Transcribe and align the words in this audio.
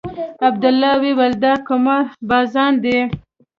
عبدالله 0.47 0.91
وويل 1.03 1.33
دا 1.43 1.53
قمار 1.67 2.05
بازان 2.29 2.73
دي. 2.83 2.97